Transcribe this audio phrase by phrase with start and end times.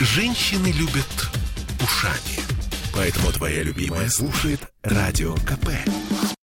[0.00, 1.28] Женщины любят
[1.82, 2.38] ушами.
[2.94, 5.70] Поэтому твоя любимая слушает Радио КП.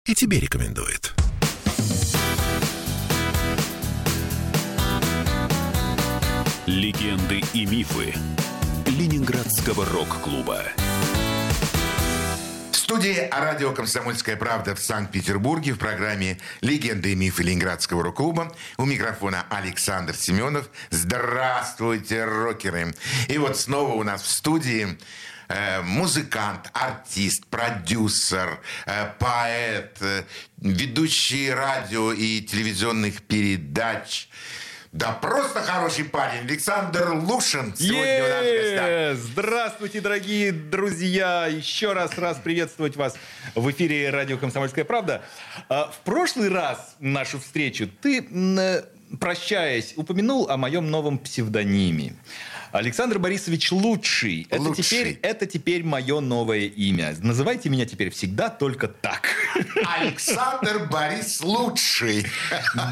[0.06, 1.14] И тебе рекомендует.
[6.66, 8.12] Легенды и мифы
[8.86, 10.64] Ленинградского рок-клуба.
[12.84, 18.54] Студии радио «Комсомольская правда» в Санкт-Петербурге в программе «Легенды и мифы Ленинградского рок-клуба».
[18.76, 20.68] У микрофона Александр Семенов.
[20.90, 22.94] Здравствуйте, рокеры!
[23.28, 24.98] И вот снова у нас в студии
[25.48, 30.24] э, музыкант, артист, продюсер, э, поэт, э,
[30.58, 34.28] ведущий радио и телевизионных передач–
[34.94, 36.42] да просто хороший парень.
[36.48, 39.16] Александр Лушин сегодня у нас в гостях.
[39.16, 41.48] Здравствуйте, дорогие друзья.
[41.48, 43.16] Еще раз раз приветствовать вас
[43.56, 45.22] в эфире радио «Комсомольская правда».
[45.68, 48.56] А, в прошлый раз нашу встречу ты, м,
[49.18, 52.14] прощаясь, упомянул о моем новом псевдониме.
[52.74, 54.48] Александр Борисович Лучший.
[54.50, 54.82] Это Лучший.
[54.82, 57.14] теперь, это теперь мое новое имя.
[57.20, 59.28] Называйте меня теперь всегда только так.
[59.96, 62.26] Александр Борис Лучший.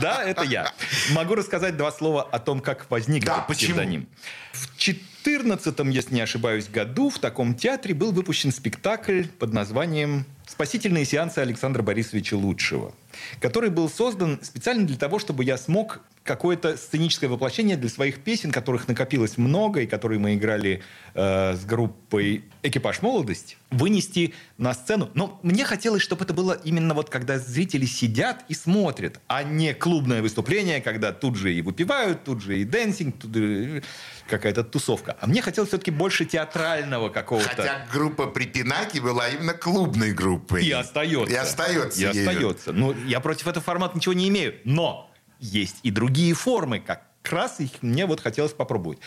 [0.01, 0.73] Да, это я.
[1.11, 4.07] Могу рассказать два слова о том, как возник Да, этот псевдоним.
[4.53, 11.05] В 14 если не ошибаюсь, году в таком театре был выпущен спектакль под названием «Спасительные
[11.05, 12.95] сеансы Александра Борисовича Лучшего»,
[13.41, 18.53] который был создан специально для того, чтобы я смог какое-то сценическое воплощение для своих песен,
[18.53, 20.83] которых накопилось много, и которые мы играли
[21.15, 25.11] э, с группой «Экипаж молодости», вынести на сцену.
[25.15, 29.75] Но мне хотелось, чтобы это было именно вот когда зрители сидят и смотрят, а не
[29.75, 33.83] клубное выступление, когда тут же и выпивают, тут же и dancing, тут же
[34.29, 35.17] какая-то тусовка.
[35.21, 37.49] А мне хотелось все-таки больше театрального какого-то.
[37.49, 40.65] Хотя группа Препинаки была именно клубной группой.
[40.65, 41.35] И остается.
[41.35, 42.01] И остается.
[42.01, 42.73] И остается.
[42.73, 44.55] Ну, я против этого формата ничего не имею.
[44.65, 45.12] Но
[45.43, 48.99] есть и другие формы, как раз их мне вот хотелось попробовать.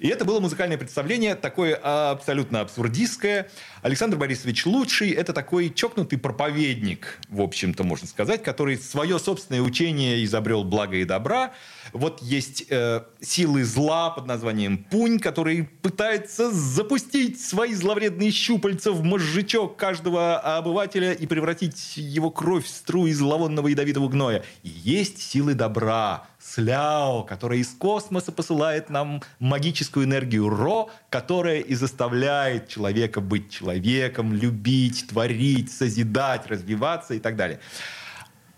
[0.00, 3.50] И это было музыкальное представление, такое абсолютно абсурдистское.
[3.82, 10.24] Александр Борисович Лучший– это такой чокнутый проповедник, в общем-то, можно сказать, который свое собственное учение
[10.24, 11.52] изобрел благо и добра.
[11.92, 19.02] Вот есть э, силы зла под названием Пунь, который пытается запустить свои зловредные щупальца в
[19.02, 24.44] мозжечок каждого обывателя и превратить его кровь в струи зловонного ядовитого гноя.
[24.62, 31.74] И есть силы добра, Сляо, которая из космоса посылает нам магическую энергию Ро, которая и
[31.74, 37.60] заставляет человека быть человеком, любить, творить, созидать, развиваться и так далее.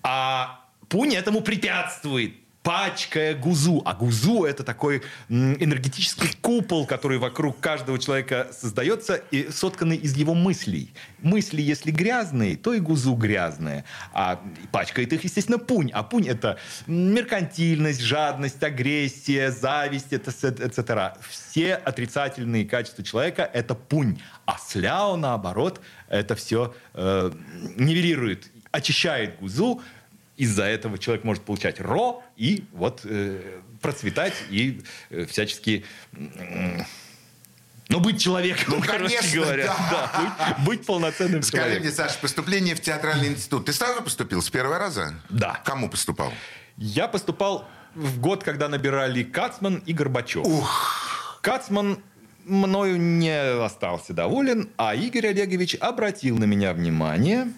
[0.02, 3.82] А Пунь этому препятствует, пачкая гузу.
[3.84, 10.34] А гузу это такой энергетический купол, который вокруг каждого человека создается и сотканный из его
[10.34, 10.92] мыслей.
[11.20, 13.84] Мысли, если грязные, то и гузу грязная.
[14.12, 14.40] А
[14.70, 15.90] пачкает их, естественно, пунь.
[15.92, 21.16] А пунь это меркантильность, жадность, агрессия, зависть, etc.
[21.28, 24.20] Все отрицательные качества человека это пунь.
[24.46, 27.32] А сляо, наоборот, это все э,
[27.76, 29.82] нивелирует, очищает гузу,
[30.42, 36.84] из-за этого человек может получать ро и вот э, процветать и э, всячески м,
[37.88, 39.66] ну, быть человеком, Ну, короче конечно, говоря.
[39.90, 40.10] да.
[40.58, 41.82] быть, быть полноценным Скажи человеком.
[41.86, 43.66] мне, Саша, поступление в театральный институт.
[43.66, 45.14] Ты сразу поступил с первого раза?
[45.28, 45.60] Да.
[45.64, 46.32] Кому поступал?
[46.78, 50.46] Я поступал в год, когда набирали Кацман и Горбачев.
[51.42, 51.98] Кацман
[52.44, 57.48] мною не остался доволен, а Игорь Олегович обратил на меня внимание,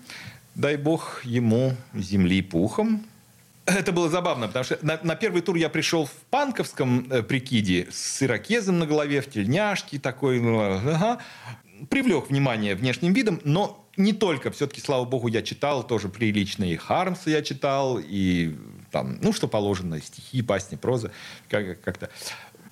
[0.54, 3.04] дай бог ему земли пухом.
[3.66, 7.88] Это было забавно, потому что на, на первый тур я пришел в панковском э, прикиде
[7.90, 10.38] с ирокезом на голове, в тельняшке такой.
[10.40, 11.18] ну, ага.
[11.88, 14.50] Привлек внимание внешним видом, но не только.
[14.50, 16.64] Все-таки, слава богу, я читал тоже прилично.
[16.64, 18.54] И Хармса я читал, и
[18.90, 21.10] там, ну, что положено, стихи, басни, проза.
[21.48, 22.10] Как- Как-то.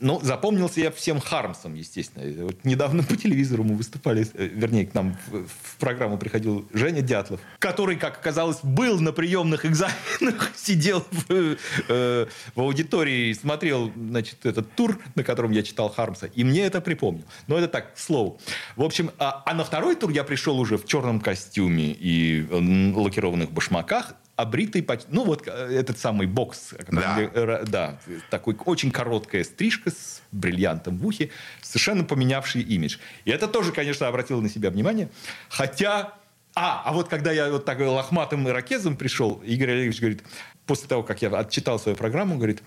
[0.02, 2.44] Ну, запомнился я всем Хармсом, естественно.
[2.44, 7.02] Вот недавно по телевизору мы выступали, э, вернее, к нам в, в программу приходил Женя
[7.02, 11.56] Дятлов, который, как оказалось, был на приемных экзаменах, сидел в,
[11.88, 12.26] э,
[12.56, 16.80] в аудитории и смотрел, значит, этот тур, на котором я читал Хармса, и мне это
[16.80, 17.24] припомнил.
[17.46, 18.40] Но это так, к слову.
[18.74, 22.96] В общем, а, а на второй тур я пришел уже в черном костюме и м,
[22.96, 27.18] лакированных башмаках, обритый, ну вот э, этот самый бокс, Да.
[27.20, 27.98] Ра- да,
[28.30, 31.30] такой очень короткая стрижка с бриллиантом в ухе,
[31.62, 32.98] совершенно поменявший имидж.
[33.24, 35.08] И это тоже, конечно, обратило на себя внимание.
[35.48, 36.14] Хотя...
[36.54, 40.22] А, а вот когда я вот так лохматым ирокезом пришел, Игорь Олегович говорит,
[40.66, 42.62] после того, как я отчитал свою программу, говорит,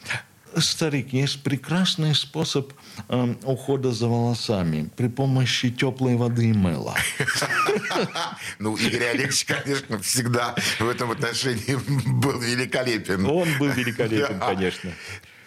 [0.61, 2.73] старик, есть прекрасный способ
[3.09, 6.95] эм, ухода за волосами при помощи теплой воды и мыла.
[8.59, 11.75] Ну, Игорь Олегович, конечно, всегда в этом отношении
[12.21, 13.25] был великолепен.
[13.25, 14.91] Он был великолепен, конечно.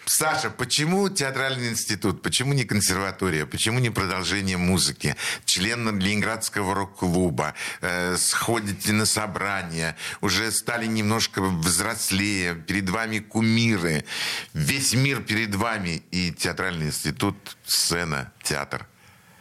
[0.09, 2.23] Саша, почему театральный институт?
[2.23, 3.45] Почему не консерватория?
[3.45, 5.15] Почему не продолжение музыки?
[5.45, 7.53] Член Ленинградского рок-клуба.
[7.81, 9.95] Э, сходите на собрания.
[10.21, 12.55] Уже стали немножко взрослее.
[12.55, 14.03] Перед вами кумиры.
[14.55, 16.01] Весь мир перед вами.
[16.09, 17.35] И театральный институт,
[17.67, 18.87] сцена, театр.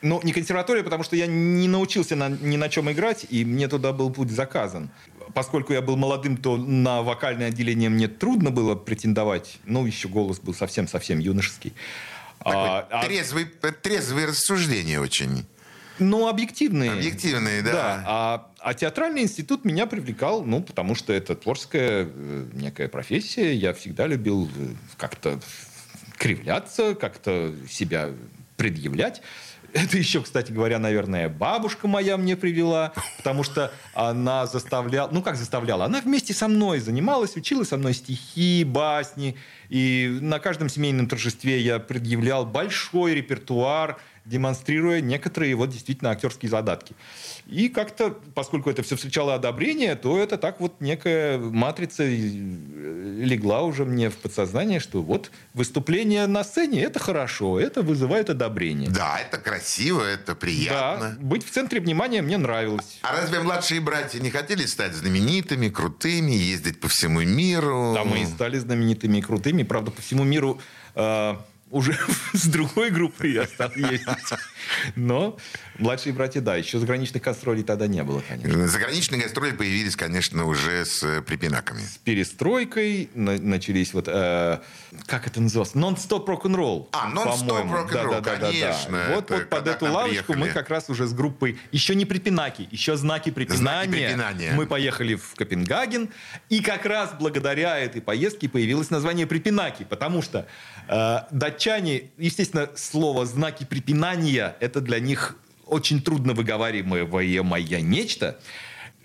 [0.03, 3.69] Ну, не консерватория, потому что я не научился на, ни на чем играть, и мне
[3.69, 4.91] туда был путь заказан.
[5.39, 9.61] Поскольку я был молодым, то на вокальное отделение мне трудно было претендовать.
[9.67, 11.75] Ну, еще голос был совсем-совсем юношеский.
[12.41, 13.05] А, а...
[13.05, 15.47] Трезвый, трезвые рассуждения очень.
[16.01, 16.91] Ну, объективные.
[16.91, 17.73] Объективные, да.
[17.73, 18.05] да.
[18.05, 23.55] А, а театральный институт меня привлекал, ну, потому что это творческая э, некая профессия.
[23.55, 24.49] Я всегда любил э,
[24.97, 25.39] как-то
[26.17, 28.11] кривляться, как-то себя
[28.57, 29.23] предъявлять.
[29.73, 35.37] Это еще, кстати говоря, наверное, бабушка моя мне привела, потому что она заставляла, ну как
[35.37, 39.37] заставляла, она вместе со мной занималась, учила со мной стихи, басни,
[39.69, 43.99] и на каждом семейном торжестве я предъявлял большой репертуар
[44.29, 46.95] демонстрируя некоторые вот действительно актерские задатки.
[47.47, 53.85] И как-то, поскольку это все встречало одобрение, то это так вот некая матрица легла уже
[53.85, 58.91] мне в подсознание, что вот выступление на сцене– это хорошо, это вызывает одобрение.
[58.91, 61.17] Да, это красиво, это приятно.
[61.19, 62.99] Да, быть в центре внимания мне нравилось.
[63.03, 67.93] А разве младшие братья не хотели стать знаменитыми, крутыми, ездить по всему миру?
[67.95, 69.63] Да, мы и стали знаменитыми и крутыми.
[69.63, 70.61] Правда, по всему миру
[70.95, 71.37] э,
[71.71, 71.97] уже
[72.33, 74.09] с другой группой я стал ездить.
[74.97, 75.37] Но
[75.79, 78.69] младшие братья, да, еще заграничных гастролей тогда не было, конечно.
[78.69, 81.81] Заграничные гастроли появились, конечно, уже с э, припинаками.
[81.81, 84.59] С перестройкой на- начались вот, э,
[85.07, 85.75] как это называлось?
[85.75, 86.89] Нон-стоп рок-н-ролл.
[86.93, 88.91] А, нон-стоп рок-н-ролл, да, да, конечно.
[88.93, 89.15] Да, да.
[89.15, 90.49] Вот, вот под эту лавочку приехали.
[90.49, 93.59] мы как раз уже с группой, еще не припинаки, еще знаки припинания.
[93.59, 94.53] Знаки припинания.
[94.55, 96.11] Мы поехали в Копенгаген,
[96.49, 100.47] и как раз благодаря этой поездке появилось название припинаки, потому что
[100.89, 105.37] э, датчане, естественно, слово «знаки препинания»— это для них
[105.69, 108.41] очень трудно выговариваемое нечто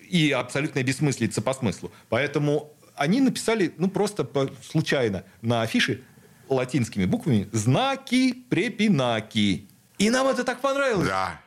[0.09, 1.91] и абсолютно бессмыслица по смыслу.
[2.09, 6.01] Поэтому они написали, ну, просто по, случайно на афише
[6.49, 9.67] латинскими буквами «знаки препинаки».
[9.97, 11.07] И нам это так понравилось.
[11.07, 11.41] Да.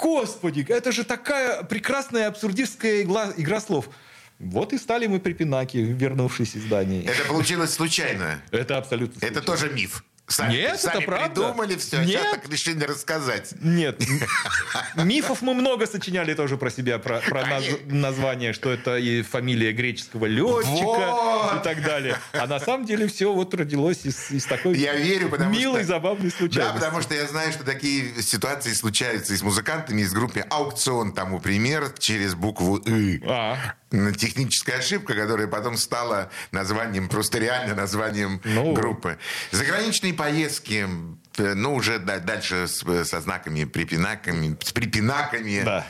[0.00, 3.88] Господи, это же такая прекрасная абсурдистская игла, игра слов.
[4.38, 7.04] Вот и стали мы припинаки, вернувшись из Дании.
[7.04, 8.42] Это получилось случайно.
[8.50, 9.38] Это абсолютно случайно.
[9.38, 10.04] Это тоже миф.
[10.26, 11.28] Сами, Нет, сами это правда.
[11.28, 12.08] придумали все, Нет.
[12.08, 13.54] сейчас так решили рассказать.
[13.60, 14.02] Нет.
[14.96, 19.72] Мифов мы много сочиняли тоже про себя, про, про наз, название, что это и фамилия
[19.72, 21.60] греческого летчика вот.
[21.60, 22.16] и так далее.
[22.32, 25.88] А на самом деле все вот родилось из, из такой я верю, потому милой, что,
[25.88, 26.72] забавной случайности.
[26.72, 31.12] Да, потому что я знаю, что такие ситуации случаются и с музыкантами из группы «Аукцион»
[31.12, 33.20] тому пример через букву «ы».
[33.26, 33.58] А
[34.16, 38.72] техническая ошибка, которая потом стала названием, просто реально названием ну.
[38.74, 39.18] группы.
[39.50, 40.86] Заграничные поездки,
[41.38, 45.62] э, ну, уже дальше со знаками припинаками, с припинаками.
[45.64, 45.86] Да.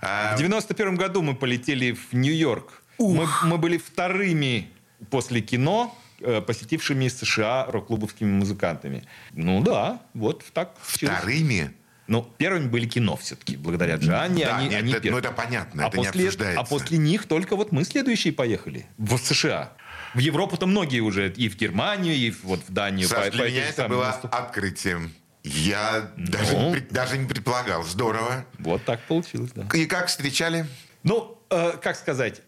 [0.00, 0.34] А...
[0.34, 2.82] В 91 году мы полетели в Нью-Йорк.
[2.98, 4.70] Мы, мы были вторыми
[5.10, 9.04] после кино э, посетившими США рок-клубовскими музыкантами.
[9.32, 10.76] Ну да, вот так.
[10.82, 11.72] Вторыми?
[12.08, 14.44] Ну, первыми были кино все-таки, благодаря Джанне.
[14.44, 16.60] Да, они, нет, они это, ну, это понятно, а это после, не обсуждается.
[16.60, 19.72] А после них только вот мы следующие поехали в США.
[20.14, 23.08] В Европу-то многие уже, и в Германию, и вот в Данию.
[23.08, 24.34] Саш, по, для по меня это было наступ...
[24.34, 25.12] открытием.
[25.44, 27.82] Я ну, даже, не, даже не предполагал.
[27.82, 28.44] Здорово.
[28.58, 29.66] Вот так получилось, да.
[29.76, 30.66] И как встречали?
[31.02, 32.42] Ну, э, как сказать,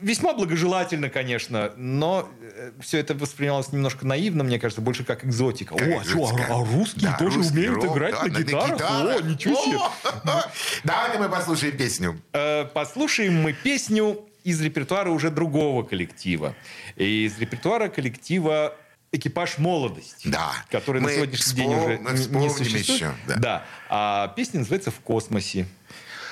[0.00, 5.74] весьма благожелательно, конечно, но э, все это воспринималось немножко наивно, мне кажется, больше как экзотика.
[5.74, 8.74] Как О, а, что, а, а русские да, тоже умеют рок, играть да, на, гитарах?
[8.74, 9.16] гитарах?
[9.16, 9.78] О, ничего себе!
[10.84, 12.20] Давайте мы послушаем песню.
[12.32, 16.54] Э, послушаем мы песню из репертуара уже другого коллектива.
[16.96, 18.76] Из репертуара коллектива
[19.12, 20.52] экипаж молодости, да.
[20.70, 22.88] который мы на сегодняшний день уже не существует.
[22.88, 23.36] Еще, да.
[23.36, 23.64] да.
[23.88, 25.66] А песня называется «В космосе».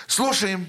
[0.07, 0.67] Слушаем.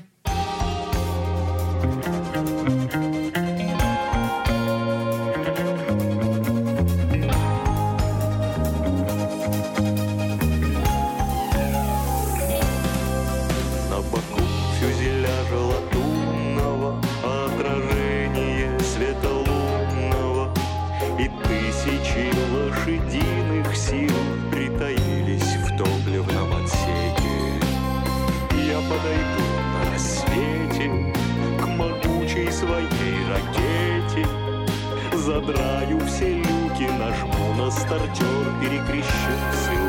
[35.50, 39.89] Задраю все люки, нажму на стартер, перекрещусь и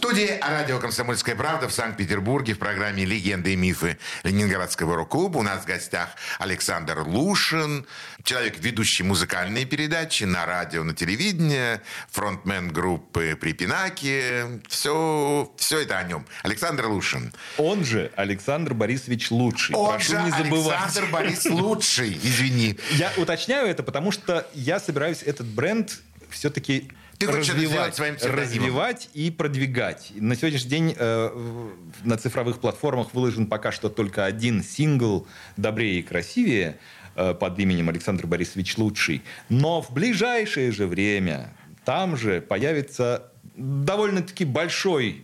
[0.00, 5.36] Студии радио «Комсомольская правда» в Санкт-Петербурге в программе «Легенды и мифы Ленинградского рок-клуба».
[5.36, 7.84] У нас в гостях Александр Лушин,
[8.24, 14.62] человек, ведущий музыкальные передачи на радио, на телевидении, фронтмен группы «Припинаки».
[14.68, 16.24] Все, все это о нем.
[16.44, 17.34] Александр Лушин.
[17.58, 19.76] Он же Александр Борисович Лучший.
[19.76, 20.80] Он Прошу же не забывать.
[20.82, 22.78] Александр Борис Лучший, извини.
[22.92, 29.30] Я уточняю это, потому что я собираюсь этот бренд все-таки Ты развивать, своим развивать и
[29.30, 30.10] продвигать.
[30.14, 31.68] На сегодняшний день э,
[32.02, 35.26] на цифровых платформах выложен пока что только один сингл
[35.58, 36.78] «Добрее и красивее»
[37.16, 39.22] э, под именем Александр Борисович Лучший.
[39.50, 41.52] Но в ближайшее же время
[41.84, 45.22] там же появится довольно-таки большой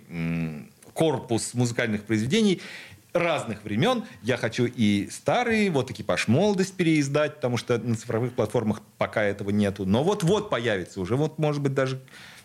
[0.92, 2.60] корпус музыкальных произведений
[3.18, 4.04] разных времен.
[4.22, 9.50] Я хочу и старые, вот экипаж молодость переиздать, потому что на цифровых платформах пока этого
[9.50, 9.84] нету.
[9.84, 12.00] Но вот-вот появится уже, вот может быть даже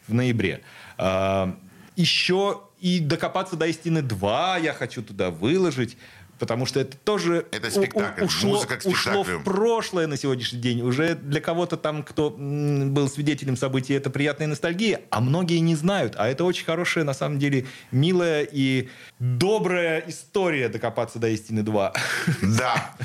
[0.07, 0.61] в ноябре.
[0.97, 1.57] А,
[1.95, 5.97] еще и докопаться до истины 2 я хочу туда выложить.
[6.41, 10.81] Потому что это тоже Это спектакль, ушло, музыка к ушло в прошлое на сегодняшний день.
[10.81, 16.15] Уже для кого-то там, кто был свидетелем событий, это приятная ностальгия, а многие не знают.
[16.17, 21.93] А это очень хорошая, на самом деле, милая и добрая история докопаться до истины 2.
[22.41, 22.95] Да.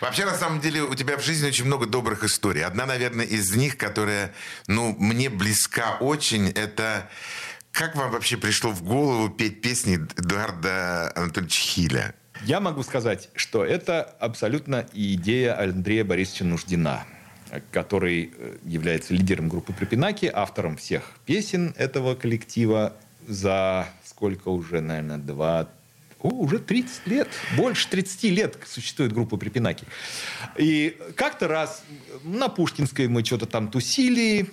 [0.00, 2.64] Вообще, на самом деле, у тебя в жизни очень много добрых историй.
[2.64, 4.32] Одна, наверное, из них, которая,
[4.68, 7.10] ну, мне близка очень, это...
[7.72, 12.14] Как вам вообще пришло в голову петь песни Эдуарда Анатольевича Хиля?
[12.44, 17.04] Я могу сказать, что это абсолютно идея Андрея Борисовича Нуждина,
[17.70, 22.94] который э, является лидером группы Припинаки, автором всех песен этого коллектива
[23.26, 25.68] за сколько уже, наверное, два
[26.20, 29.84] о, уже 30 лет, больше 30 лет существует группа Припинаки.
[30.56, 31.84] И как-то раз
[32.22, 34.50] на Пушкинской мы что-то там тусили,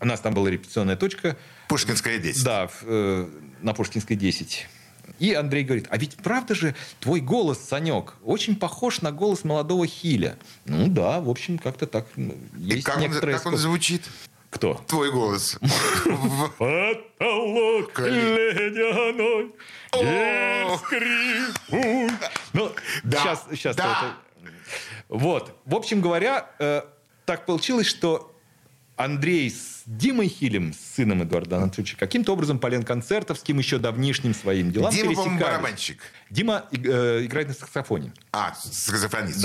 [0.00, 1.36] у нас там была репетиционная точка,
[1.68, 2.44] Пушкинская 10.
[2.44, 3.28] да, э,
[3.60, 4.68] на Пушкинской 10.
[5.18, 9.86] И Андрей говорит, а ведь правда же твой голос, Санек, очень похож на голос молодого
[9.86, 10.38] Хиля.
[10.64, 12.06] Ну да, в общем, как-то так.
[12.16, 14.04] ну, И Есть как он, некоторые как он звучит?
[14.50, 14.80] Кто?
[14.86, 15.58] Твой голос.
[16.58, 19.52] Потолок ледяной.
[22.52, 22.72] Ну,
[23.04, 23.76] сейчас, сейчас.
[25.08, 25.54] Вот.
[25.64, 26.82] В общем говоря, э,
[27.24, 28.34] так получилось, что
[28.98, 34.72] Андрей с Димой Хилем, с сыном Эдуарда Анатольевича, каким-то образом по Ленконцертовским, еще давнишним своим
[34.72, 36.00] делам Дима, по-моему, барабанщик.
[36.30, 38.12] Дима э, играет на саксофоне.
[38.32, 39.40] А, саксофонист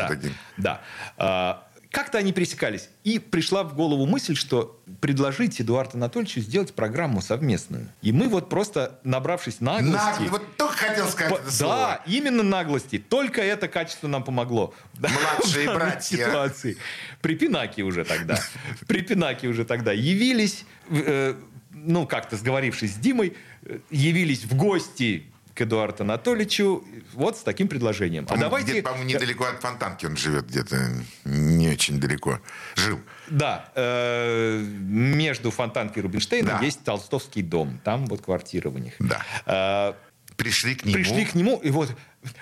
[0.57, 0.81] Да,
[1.17, 1.67] да.
[1.93, 2.89] Как-то они пересекались.
[3.03, 7.87] И пришла в голову мысль, что предложить Эдуарду Анатольевичу сделать программу совместную.
[8.01, 9.93] И мы вот просто, набравшись наглости...
[9.93, 12.01] Нагло, вот только хотел сказать по- это да, слово.
[12.07, 12.97] именно наглости.
[12.97, 14.73] Только это качество нам помогло.
[14.97, 16.17] Младшие братья.
[16.17, 16.77] Ситуации.
[17.21, 18.39] При Пинаке уже тогда.
[18.87, 21.35] При Пинаке уже тогда явились, э,
[21.69, 26.83] ну, как-то сговорившись с Димой, э, явились в гости к Эдуарду Анатольевичу
[27.13, 28.23] вот с таким предложением.
[28.23, 28.71] А По-моему, давайте...
[28.71, 30.91] где-то, по-моему, недалеко от Фонтанки он живет, где-то
[31.25, 32.39] не очень далеко.
[32.75, 32.99] Жил.
[33.27, 36.65] Да, э, между Фонтанкой и Рубинштейном Да.
[36.65, 37.79] есть Толстовский дом.
[37.83, 38.93] Там вот квартира у них.
[38.99, 39.21] Да.
[39.45, 39.93] Э,
[40.35, 40.95] Пришли к нему.
[40.95, 41.95] пришли к нему, и вот,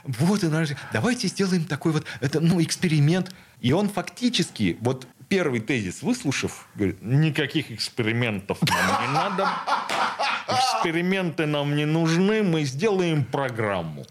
[0.06, 0.42] вот,
[0.94, 3.34] давайте сделаем такой вот, это, ну, эксперимент.
[3.60, 9.48] И он фактически, вот первый тезис выслушав, говорит, никаких экспериментов нам не надо,
[10.50, 14.06] эксперименты нам не нужны, мы сделаем программу.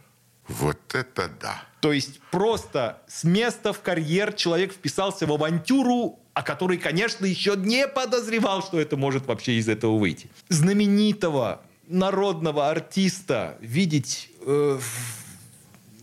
[0.48, 1.62] Вот это да.
[1.80, 7.54] То есть просто с места в карьер человек вписался в авантюру о который, конечно, еще
[7.56, 10.30] не подозревал, что это может вообще из этого выйти.
[10.48, 15.19] Знаменитого народного артиста видеть э, в-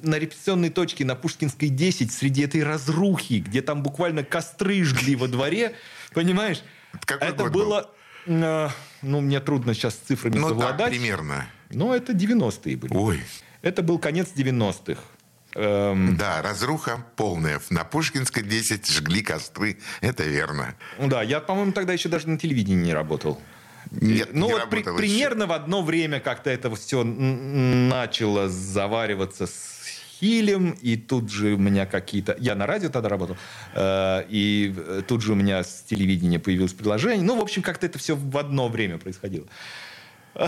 [0.01, 5.27] на репетиционной точке на Пушкинской 10 среди этой разрухи, где там буквально костры жгли во
[5.27, 5.75] дворе,
[6.13, 6.61] понимаешь?
[7.05, 7.89] Какой это было...
[8.25, 8.69] э,
[9.01, 10.89] ну, мне трудно сейчас с цифрами Ну, так совладать.
[10.91, 11.47] примерно.
[11.69, 12.93] Но это 90-е были.
[12.93, 13.23] Ой.
[13.61, 15.01] Это был конец 90-х.
[15.55, 17.59] Эм, Да, разруха полная.
[17.69, 19.77] На Пушкинской 10 жгли костры.
[20.01, 20.75] Это верно.
[20.99, 23.41] да, я, по-моему, тогда еще даже на телевидении не работал.
[23.91, 24.95] Нет, ну не вот при- еще.
[24.95, 29.77] примерно в одно время как-то это все начало завариваться с
[30.19, 32.35] Хилем, и тут же у меня какие-то...
[32.39, 33.37] Я на радио тогда работал,
[33.75, 37.23] э, и э, тут же у меня с телевидения появилось приложение.
[37.23, 39.45] Ну, в общем, как-то это все в одно время происходило.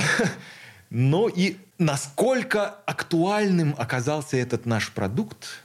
[0.91, 5.61] Ну и насколько актуальным оказался этот наш продукт,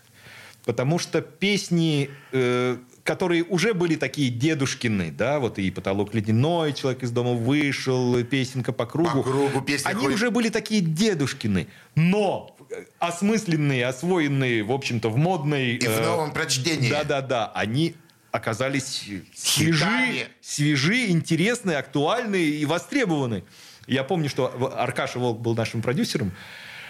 [0.67, 7.03] потому что песни, э, которые уже были такие дедушкины, да, вот и «Потолок ледяной», «Человек
[7.03, 10.15] из дома вышел», «Песенка по кругу», По кругу песня они ходит.
[10.17, 15.77] уже были такие дедушкины, но э, осмысленные, освоенные, в общем-то, в модной...
[15.77, 16.91] И в э, новом прочтении.
[16.91, 17.95] да-да-да, они
[18.33, 19.05] оказались
[19.37, 23.45] свежи, свежи, интересные, актуальные и востребованы.
[23.87, 26.33] Я помню, что Аркаша Волк был нашим продюсером.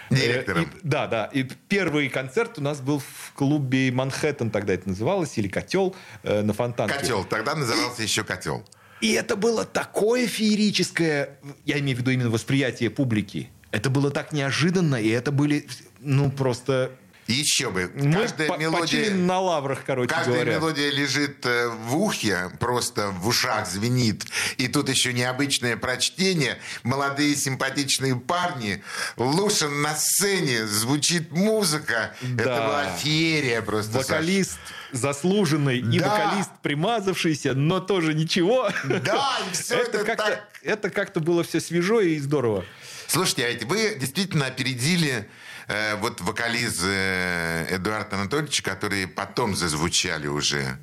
[0.09, 0.63] Директором.
[0.63, 1.25] Э, и- да, да.
[1.25, 6.41] И первый концерт у нас был в клубе «Манхэттен», тогда это называлось, или «Котел» э,
[6.41, 6.97] на Фонтанке.
[6.97, 7.23] Котел.
[7.23, 8.63] Тогда назывался еще котел.
[9.01, 13.49] И это было такое феерическое, я имею в виду именно восприятие публики.
[13.71, 15.67] Это было так неожиданно, и это были,
[15.99, 16.91] ну, просто...
[17.27, 17.91] Еще бы.
[17.95, 19.11] Мы Каждая по- мелодия...
[19.13, 20.55] на лаврах, короче Каждая говоря.
[20.57, 24.23] мелодия лежит э, в ухе, просто в ушах звенит.
[24.57, 26.59] И тут еще необычное прочтение.
[26.83, 28.83] Молодые симпатичные парни.
[29.17, 30.67] Лушин на сцене.
[30.67, 32.15] Звучит музыка.
[32.21, 32.67] Это Да.
[32.67, 33.97] была феерия просто.
[33.97, 34.59] Вокалист
[34.91, 36.09] заслуженный и Да.
[36.09, 38.69] вокалист примазавшийся, но тоже ничего.
[38.85, 40.49] Да, и все это, это как-то, так...
[40.61, 42.65] это как-то было все свежо и здорово.
[43.07, 45.27] Слушайте, а ведь вы действительно опередили
[45.67, 50.77] э, вот вокализы э, Эдуарда Анатольевича, которые потом зазвучали уже.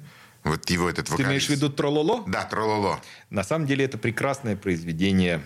[0.44, 1.28] Вот его этот Ты вокалист.
[1.28, 2.24] имеешь в виду Трололо?
[2.26, 3.00] Да, Трололо.
[3.30, 5.40] На самом деле это прекрасное произведение.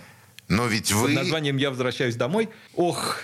[0.47, 1.09] Но ведь Под вы...
[1.13, 2.49] названием «Я возвращаюсь домой».
[2.73, 3.19] Ох,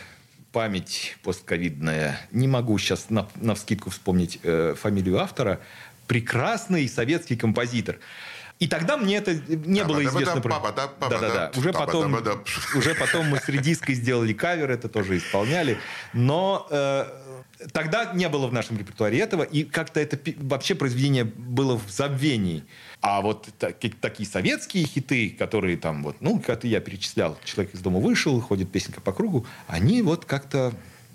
[0.51, 2.19] память постковидная.
[2.31, 5.61] Не могу сейчас на, навскидку вспомнить э, фамилию автора.
[6.07, 7.97] Прекрасный советский композитор.
[8.63, 10.35] И тогда мне это не было известно.
[11.09, 11.51] Да-да-да.
[11.59, 12.11] Уже потом,
[12.75, 15.77] уже потом мы с редиской сделали кавер, это тоже исполняли.
[16.13, 17.05] Но э,
[17.73, 22.63] тогда не было в нашем репертуаре этого, и как-то это вообще произведение было в забвении.
[23.01, 27.81] А вот таки- такие советские хиты, которые там вот, ну, как я перечислял, «Человек из
[27.81, 30.71] дома вышел», «Ходит песенка по кругу», они вот как-то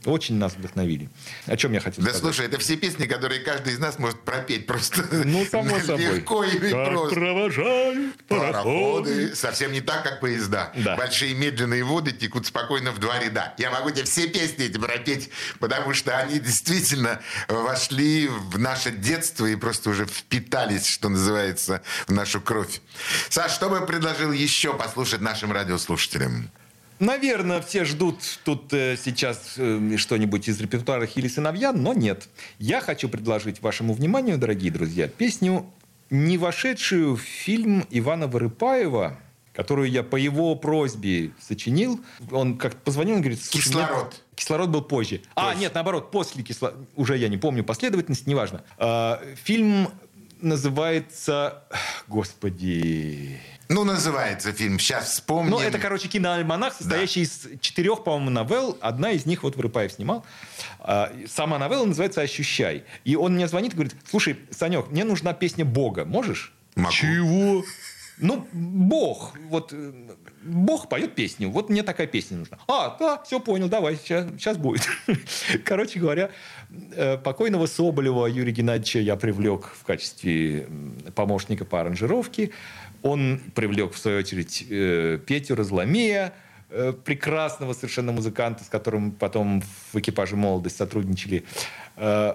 [0.08, 1.08] очень нас вдохновили.
[1.46, 2.20] О чем я хотел Да сказать?
[2.34, 6.04] слушай, это все песни, которые каждый из нас может пропеть просто Ну, само собой.
[6.16, 7.14] легко и Как просто.
[7.14, 9.34] провожают Пароходы.
[9.34, 10.72] Совсем не так, как поезда.
[10.74, 10.96] Да.
[10.96, 13.54] Большие медленные воды текут спокойно в два ряда.
[13.58, 19.46] Я могу тебе все песни эти пропеть, потому что они действительно вошли в наше детство
[19.46, 22.80] и просто уже впитались, что называется, в нашу кровь.
[23.28, 26.50] Саш, что бы предложил еще послушать нашим радиослушателям?
[26.98, 32.28] Наверное, все ждут тут э, сейчас э, что-нибудь из репертуара Хили сыновья, но нет.
[32.58, 35.70] Я хочу предложить вашему вниманию, дорогие друзья, песню,
[36.10, 39.16] не вошедшую в фильм Ивана Вырыпаева,
[39.52, 42.00] которую я по его просьбе сочинил.
[42.32, 43.42] Он как позвонил, он говорит...
[43.44, 44.22] «Слушай, мне- «Кислород».
[44.34, 45.20] Кислород был позже.
[45.34, 46.84] А, нет, наоборот, после кислорода.
[46.96, 48.62] Уже я не помню последовательность, неважно.
[48.76, 49.88] А, фильм
[50.40, 51.64] называется...
[52.06, 53.40] Господи...
[53.68, 54.78] Ну, называется фильм.
[54.78, 55.50] Сейчас вспомним.
[55.50, 58.78] Ну, это, короче, киноальманах, состоящий из четырех, по-моему, новелл.
[58.80, 60.24] Одна из них вот Вырыпаев снимал.
[60.80, 62.84] А, Сама новелла называется «Ощущай».
[63.04, 66.06] И он мне звонит и говорит, слушай, Санек, мне нужна песня Бога.
[66.06, 66.54] Можешь?
[66.76, 66.92] Могу.
[66.92, 67.64] Чего?
[68.20, 69.34] Ну, Бог.
[69.48, 69.92] Вот э,
[70.42, 71.50] Бог поет песню.
[71.50, 72.58] Вот мне такая песня нужна.
[72.66, 74.88] А, да, все понял, давай, сейчас, будет.
[75.64, 76.30] Короче говоря,
[76.92, 80.68] э, покойного Соболева Юрия Геннадьевича я привлек в качестве
[81.14, 82.50] помощника по аранжировке.
[83.02, 86.32] Он привлек, в свою очередь, э, Петю Разломея,
[86.70, 91.44] э, прекрасного совершенно музыканта, с которым потом в экипаже «Молодость» сотрудничали.
[91.96, 92.34] Э,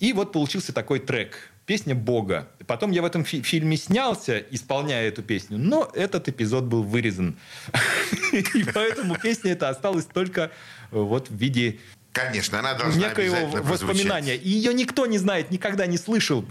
[0.00, 1.50] И вот получился такой трек.
[1.66, 2.48] Песня Бога.
[2.66, 7.36] Потом я в этом фи- фильме снялся, исполняя эту песню, но этот эпизод был вырезан.
[8.32, 10.50] И поэтому песня эта осталась только
[10.90, 11.78] вот в виде
[12.12, 14.36] Конечно, она должна некоего обязательно воспоминания.
[14.36, 16.44] И ее никто не знает, никогда не слышал.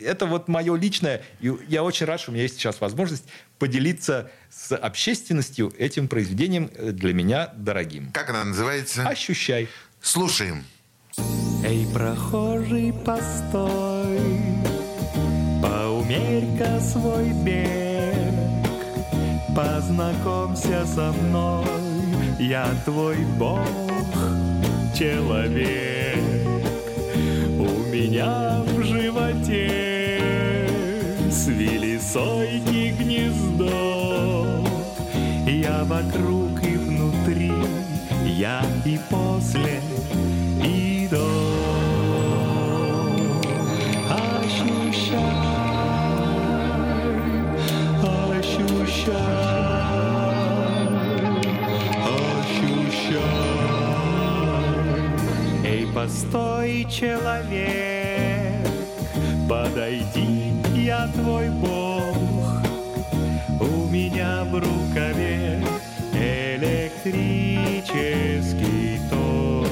[0.00, 1.22] Это вот мое личное.
[1.40, 3.24] И я очень рад, что у меня есть сейчас возможность
[3.58, 8.10] поделиться с общественностью этим произведением э, для меня дорогим.
[8.12, 9.06] Как она называется?
[9.06, 9.68] Ощущай.
[10.00, 10.64] Слушаем.
[11.64, 14.18] Эй, прохожий, постой,
[16.02, 18.34] Умерь-ка свой бег,
[19.54, 21.64] познакомься со мной,
[22.40, 23.91] я твой Бог,
[25.02, 26.22] человек.
[27.58, 30.28] У меня в животе
[31.28, 34.64] свили сойки гнездо,
[35.48, 37.52] я вокруг и внутри,
[38.26, 39.80] я и после,
[40.64, 41.18] и до.
[44.08, 45.18] Ощущай,
[48.38, 49.71] ощущай,
[55.94, 58.66] постой, человек,
[59.48, 62.16] подойди, я твой бог.
[63.60, 65.62] У меня в рукаве
[66.14, 67.10] электрический
[69.10, 69.66] ток.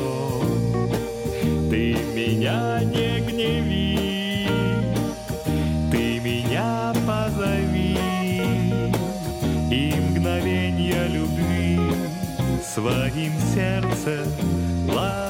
[1.70, 4.48] Ты меня не гневи,
[5.90, 7.98] ты меня позови,
[9.70, 11.80] и мгновенья любви
[12.62, 14.26] своим сердцем
[14.88, 15.29] лови.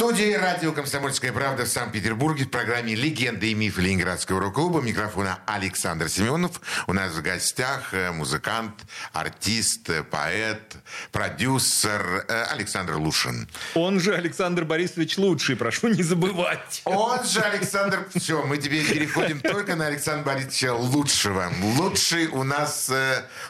[0.00, 4.80] В студии радио «Комсомольская правда» в Санкт-Петербурге в программе «Легенды и мифы Ленинградского рок-клуба».
[4.80, 6.62] Микрофона Александр Семенов.
[6.86, 8.72] У нас в гостях э, музыкант,
[9.12, 10.76] артист, э, поэт,
[11.12, 13.46] продюсер э, Александр Лушин.
[13.74, 16.80] Он же Александр Борисович Лучший, прошу не забывать.
[16.86, 18.08] Он же Александр...
[18.16, 21.52] Все, мы теперь переходим только на Александра Борисовича Лучшего.
[21.76, 22.90] Лучший у нас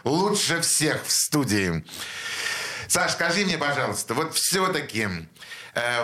[0.02, 1.84] лучше всех в студии.
[2.88, 5.06] Саш, скажи мне, пожалуйста, вот все-таки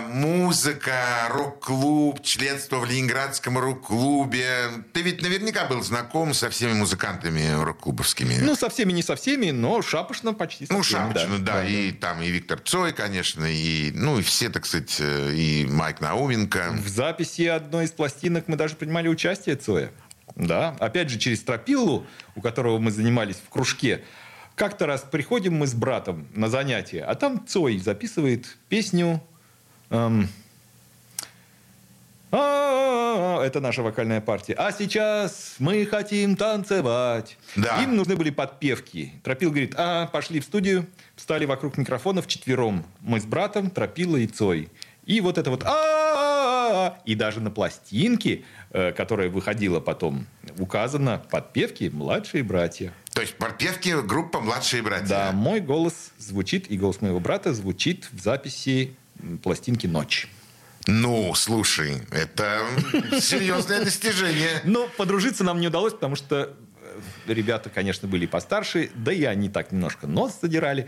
[0.08, 4.68] музыка, рок-клуб, членство в Ленинградском рок-клубе.
[4.92, 8.38] Ты ведь наверняка был знаком со всеми музыкантами рок-клубовскими.
[8.42, 11.92] Ну, со всеми не со всеми, но шапошно почти со Ну, всеми, Шапочно, да, и
[11.92, 16.72] там и Виктор Цой, конечно, и, ну, и все, так сказать, э, и Майк Науменко.
[16.72, 19.90] В записи одной из пластинок мы даже принимали участие Цоя.
[20.36, 24.04] Да, опять же, через Тропиллу, у которого мы занимались в кружке.
[24.54, 29.22] Как-то раз приходим мы с братом на занятие, а там Цой записывает песню...
[29.90, 30.28] эм,
[33.46, 34.54] это наша вокальная партия.
[34.54, 37.38] А сейчас мы хотим танцевать.
[37.54, 37.82] Да.
[37.82, 39.12] Им нужны были подпевки.
[39.22, 42.84] Тропил говорит, а, пошли в студию, встали вокруг микрофона вчетвером.
[43.00, 44.68] Мы с братом, Тропила и Цой.
[45.06, 46.98] И вот это вот «А-а-а».
[47.04, 50.26] И даже на пластинке, э, которая выходила потом,
[50.58, 52.92] указано подпевки «Младшие братья».
[53.12, 55.06] То есть подпевки группа «Младшие братья».
[55.06, 58.96] Да, мой голос звучит, и голос моего брата звучит в записи
[59.42, 60.28] пластинки «Ночь».
[60.86, 62.62] Ну, слушай, это
[63.20, 64.60] серьезное достижение.
[64.64, 69.48] Но подружиться нам не удалось, потому что э, ребята, конечно, были постарше, да и они
[69.48, 70.86] так немножко нос задирали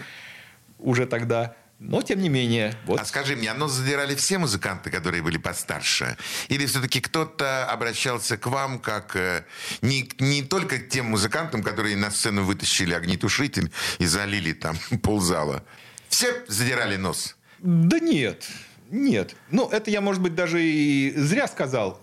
[0.79, 1.57] уже тогда.
[1.81, 6.17] Но, тем не менее, вот А скажи мне, оно задирали все музыканты, которые были постарше?
[6.49, 9.45] Или все-таки кто-то обращался к вам как э,
[9.81, 15.65] не, не только к тем музыкантам, которые на сцену вытащили огнетушитель и залили там ползала?
[16.09, 17.37] Все задирали нос?
[17.59, 18.47] Да нет,
[18.91, 19.35] нет.
[19.51, 22.01] Ну, это я, может быть, даже и зря сказал.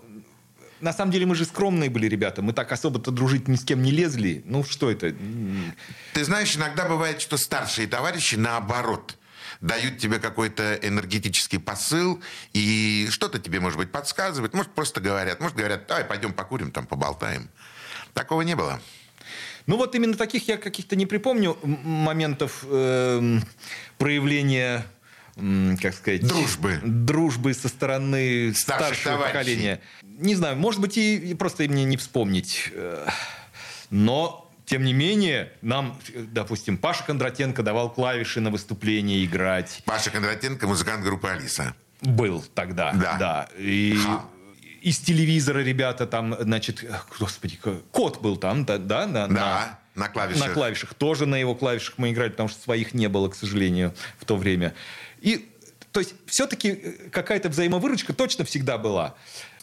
[0.80, 2.42] На самом деле мы же скромные были ребята.
[2.42, 4.42] Мы так особо-то дружить ни с кем не лезли.
[4.44, 5.14] Ну, что это?
[6.12, 9.16] Ты знаешь, иногда бывает, что старшие товарищи наоборот
[9.62, 12.20] дают тебе какой-то энергетический посыл
[12.52, 16.86] и что-то тебе, может быть, подсказывают, может, просто говорят, может, говорят, давай пойдем покурим, там,
[16.86, 17.48] поболтаем.
[18.12, 18.80] Такого не было.
[19.66, 23.42] Ну, вот именно таких я каких-то не припомню моментов эм,
[23.98, 24.86] проявления,
[25.80, 26.26] как сказать...
[26.26, 26.80] Дружбы.
[26.82, 29.32] Дружбы со стороны Старших старшего товарищей.
[29.32, 29.80] поколения.
[30.02, 32.70] Не знаю, может быть, и, и просто мне не вспомнить.
[32.72, 33.06] Э,
[33.90, 34.42] Но...
[34.64, 35.96] Тем не менее, нам,
[36.32, 39.80] допустим, Паша Кондратенко давал клавиши на выступление играть.
[39.84, 41.72] Паша Кондратенко, музыкант группы «Алиса».
[42.00, 43.16] Был тогда, Да.
[43.16, 43.48] да.
[43.56, 44.24] И Ха.
[44.82, 46.84] из телевизора ребята там, значит,
[47.20, 47.60] господи,
[47.92, 50.48] кот был там, да, да, на, Да, на клавишах.
[50.48, 50.94] на клавишах.
[50.94, 54.34] Тоже на его клавишах мы играли, потому что своих не было, к сожалению, в то
[54.36, 54.74] время.
[55.20, 55.48] И,
[55.92, 56.74] то есть, все-таки
[57.10, 59.14] какая-то взаимовыручка точно всегда была.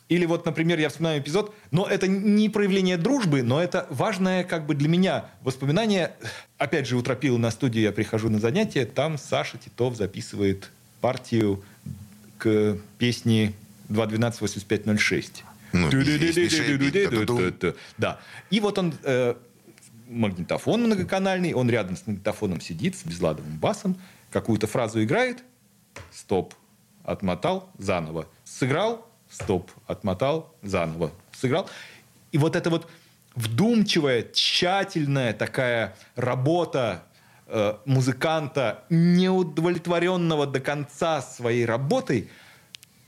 [0.10, 4.66] Или вот, например, я вспоминаю эпизод, но это не проявление дружбы, но это важное как
[4.66, 6.12] бы для меня воспоминание.
[6.58, 10.70] Опять же, у Тропила на студии я прихожу на занятия, там Саша Титов записывает
[11.02, 11.64] партию
[12.38, 13.54] к песне
[13.90, 15.44] 2.12.85.06.
[15.72, 15.90] Ну.
[17.98, 18.20] Да.
[18.52, 19.34] И вот он, э,
[20.10, 23.98] магнитофон многоканальный, он рядом с магнитофоном сидит с безладовым басом,
[24.34, 25.44] какую-то фразу играет,
[26.12, 26.54] стоп,
[27.06, 28.28] отмотал, заново.
[28.44, 31.12] Сыграл, стоп, отмотал, заново.
[31.32, 31.70] Сыграл.
[32.32, 32.90] И вот это вот
[33.36, 37.04] вдумчивая, тщательная такая работа
[37.48, 42.30] э, музыканта, неудовлетворенного до конца своей работой,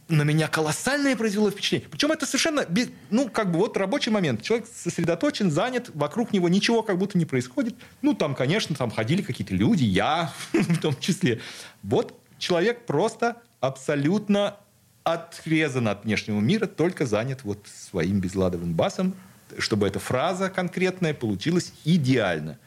[0.08, 1.90] на меня колоссальное произвело впечатление.
[1.90, 2.66] Причем это совершенно,
[3.10, 4.42] ну, как бы вот рабочий момент.
[4.44, 7.76] Человек сосредоточен, занят, вокруг него ничего как будто не происходит.
[8.02, 11.42] Ну, там, конечно, там ходили какие-то люди, я в том числе.
[11.82, 14.58] Вот человек просто абсолютно
[15.04, 19.16] отрезан от внешнего мира, только занят вот своим безладовым басом,
[19.58, 22.60] чтобы эта фраза конкретная получилась идеально.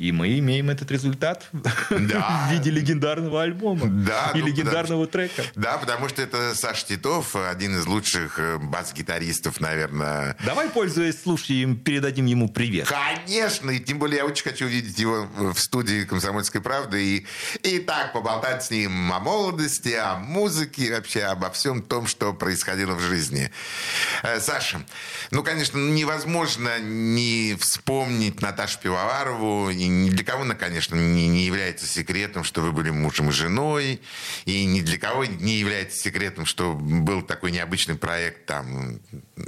[0.00, 2.46] И мы имеем этот результат Да.
[2.48, 5.44] в виде легендарного альбома Да, и ну, легендарного трека.
[5.54, 10.38] Да, потому что это Саш Титов, один из лучших э, бас-гитаристов, наверное.
[10.42, 12.88] Давай, пользуясь случаем, передадим ему привет.
[12.88, 17.26] Конечно, и тем более я очень хочу увидеть его в студии «Комсомольской правды» и,
[17.62, 22.94] и так поболтать с ним о молодости, о музыке, вообще обо всем том, что происходило
[22.94, 23.50] в жизни.
[24.22, 24.80] Э, Саша,
[25.30, 31.86] ну, конечно, невозможно не вспомнить Наташу Пивоварову, и ни для кого, конечно, не, не является
[31.86, 34.00] секретом, что вы были мужем и женой,
[34.44, 39.00] и ни для кого не является секретом, что был такой необычный проект там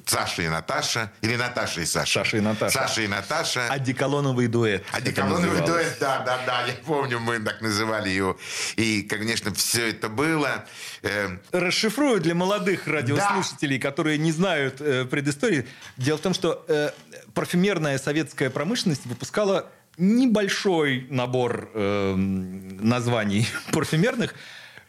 [0.07, 2.21] Саша и Наташа, или Наташа и Саша.
[2.21, 2.73] Саша и Наташа.
[2.73, 3.69] Саша и Наташа.
[3.69, 4.85] Одеколоновый дуэт.
[4.93, 8.39] Одеколоновый дуэт, да, да, да, я помню, мы так называли его.
[8.77, 10.65] И, конечно, все это было.
[11.03, 15.67] Э, Расшифрую для молодых радиослушателей, которые не знают э, предыстории.
[15.97, 16.91] Дело в том, что э,
[17.35, 19.71] парфюмерная советская промышленность выпускала
[20.03, 24.35] небольшой набор э, названий парфюмерных,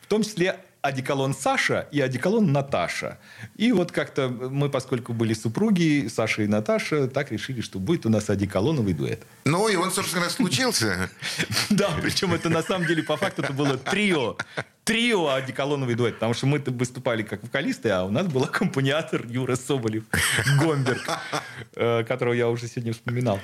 [0.01, 3.19] в том числе одеколон Саша и одеколон Наташа.
[3.55, 8.09] И вот как-то мы, поскольку были супруги, Саша и Наташа, так решили, что будет у
[8.09, 9.23] нас одеколоновый дуэт.
[9.45, 11.09] ну, и он, собственно, случился.
[11.69, 14.37] Да, причем это на самом деле по факту это было трио.
[14.83, 19.55] Трио одеколоновый дуэт, потому что мы-то выступали как вокалисты, а у нас был аккомпаниатор Юра
[19.55, 20.03] Соболев,
[20.59, 21.01] Гомберг,
[21.75, 23.39] э, которого я уже сегодня вспоминал.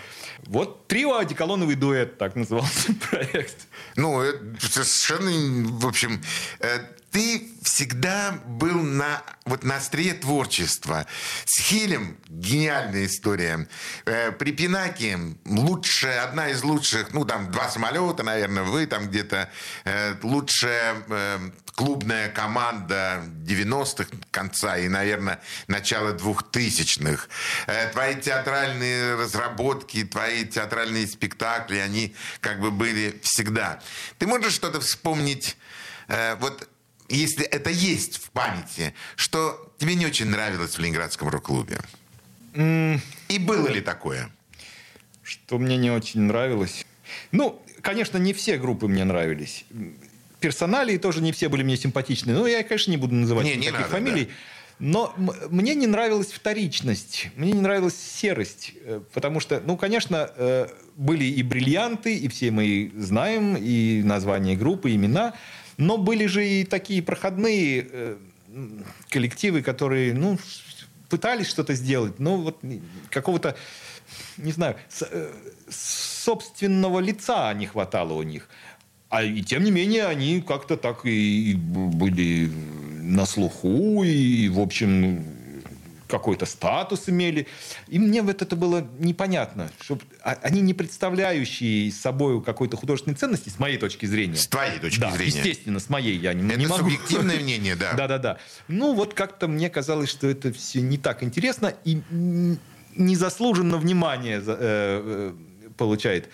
[0.46, 3.68] Вот трио одеколоновый дуэт, так назывался проект.
[3.96, 6.22] Ну, это совершенно, в общем,
[6.60, 6.80] э,
[7.12, 11.06] ты всегда был на, вот на острие творчества.
[11.46, 13.68] С Хилем гениальная история.
[14.06, 19.50] Э, При Пинаке лучшая, одна из лучших, ну, там, два самолета, наверное, вы там где-то,
[19.86, 21.40] э, лучшая э,
[21.74, 27.28] клубная команда 90-х конца и, наверное, начала 2000-х.
[27.68, 33.82] Э, Твои театральные разработки, твои театральные спектакли, они как бы были всегда.
[34.18, 35.58] Ты можешь что-то вспомнить,
[36.40, 36.68] вот
[37.16, 41.80] если это есть в памяти, что тебе не очень нравилось в Ленинградском рок-клубе?
[42.56, 44.30] И было ли такое?
[45.24, 46.86] Что мне не очень нравилось.
[47.32, 49.66] Ну, конечно, не все группы мне нравились.
[50.40, 52.34] Персоналии тоже не все были мне симпатичны.
[52.34, 54.30] Но я, конечно, не буду называть Не, не никаких надо, фамилий.
[54.80, 60.32] Но м- мне не нравилась вторичность, мне не нравилась серость, э, потому что, ну, конечно,
[60.38, 65.34] э, были и бриллианты, и все мы знаем, и названия группы, и имена,
[65.80, 68.18] но были же и такие проходные э,
[69.08, 70.38] коллективы, которые, ну,
[71.10, 72.60] пытались что-то сделать, но вот
[73.10, 73.56] какого-то,
[74.38, 75.32] не знаю, э,
[75.70, 78.50] собственного лица не хватало у них.
[79.08, 82.52] А и тем не менее они как-то так и были
[83.02, 85.26] на слуху и, в общем,
[86.10, 87.48] какой-то статус имели.
[87.88, 89.70] И мне вот это было непонятно.
[89.80, 94.36] Что а- они не представляющие собой какой-то художественной ценности, с моей точки зрения.
[94.36, 95.38] С твоей точки да, зрения.
[95.38, 96.78] естественно, с моей я не, не Это могу.
[96.84, 97.94] субъективное мнение, да.
[97.94, 98.38] Да-да-да.
[98.68, 102.02] Ну, вот как-то мне казалось, что это все не так интересно и
[102.96, 105.34] незаслуженно внимание э, э,
[105.78, 106.30] получает.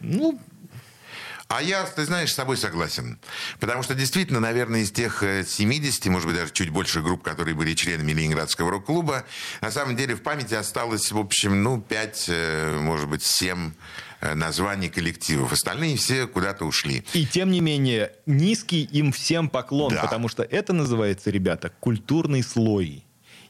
[0.00, 0.40] Ну,
[1.52, 3.18] А я, ты знаешь, с тобой согласен.
[3.58, 7.56] Потому что действительно, наверное, из тех э, 70, может быть, даже чуть больше групп, которые
[7.56, 9.24] были членами Ленинградского рок-клуба,
[9.60, 12.30] на самом деле в памяти осталось, в общем, ну, 5,
[12.78, 13.72] может быть, 7
[14.34, 15.50] названий коллективов.
[15.52, 17.04] Остальные все куда-то ушли.
[17.14, 20.02] и тем не менее, низкий им всем поклон, Да.
[20.02, 23.04] потому что это называется, ребята, культурный слой.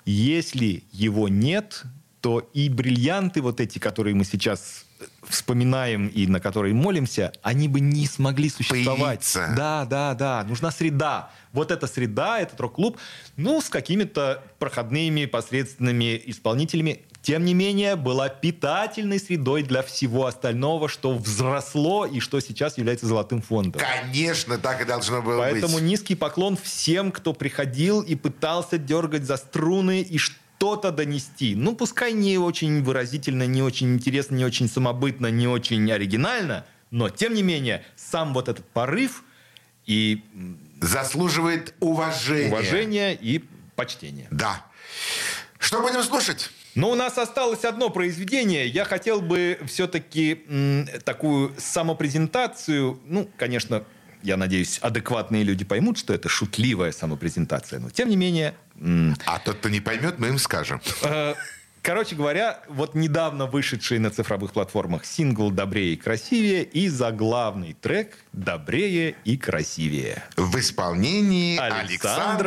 [0.07, 1.83] Если его нет,
[2.23, 4.87] то и бриллианты вот эти, которые мы сейчас
[5.29, 9.21] вспоминаем и на которые молимся, они бы не смогли существовать.
[9.21, 9.55] Появиться.
[9.57, 10.45] Да, да, да.
[10.45, 11.31] Нужна среда.
[11.53, 12.99] Вот эта среда, этот рок-клуб,
[13.37, 20.89] ну, с какими-то проходными, посредственными исполнителями, тем не менее, была питательной средой для всего остального,
[20.89, 23.83] что взросло и что сейчас является золотым фондом.
[23.83, 25.83] Конечно, так и должно было Поэтому быть.
[25.83, 30.19] низкий поклон всем, кто приходил и пытался дергать за струны и
[30.61, 31.55] что-то донести.
[31.55, 37.09] Ну, пускай не очень выразительно, не очень интересно, не очень самобытно, не очень оригинально, но,
[37.09, 39.25] тем не менее, сам вот этот порыв
[39.87, 40.23] и
[40.83, 42.49] Заслуживает уважения.
[42.49, 43.43] уважение и
[43.75, 44.29] почтение.
[44.31, 44.67] Да.
[45.59, 46.51] Что будем слушать?
[46.75, 48.67] Но у нас осталось одно произведение.
[48.67, 50.45] Я хотел бы все-таки
[51.07, 53.85] такую самопрезентацию, ну, конечно,
[54.23, 58.55] я надеюсь, адекватные люди поймут, что это шутливая самопрезентация, но тем не менее,
[59.27, 60.81] А тот, кто не поймет, мы им скажем.
[61.03, 61.35] э,
[61.83, 68.19] короче говоря, вот недавно вышедший на цифровых платформах сингл «Добрее и красивее» и заглавный трек
[68.33, 70.23] «Добрее и красивее».
[70.37, 71.81] В исполнении Александра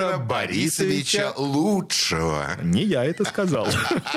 [0.10, 2.48] Александра Борисовича Борисовича Лучшего.
[2.64, 3.68] Не я это сказал.